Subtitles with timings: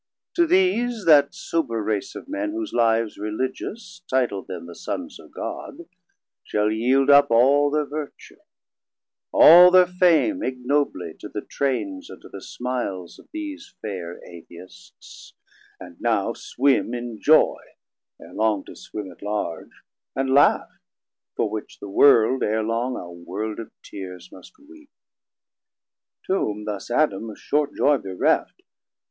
[0.33, 5.29] To these that sober Race of Men, whose lives Religious titl'd them the Sons of
[5.31, 5.87] God,
[6.43, 8.39] Shall yeild up all thir vertue,
[9.31, 14.19] all thir fame Ignobly, to the trains and to the smiles 620 Of these fair
[14.25, 15.33] Atheists,
[15.79, 17.61] and now swim in joy,
[18.19, 19.69] (Erelong to swim at larg)
[20.15, 20.79] and laugh;
[21.35, 24.89] for which The world erelong a world of tears must weepe.
[26.25, 28.63] To whom thus Adam of short joy bereft.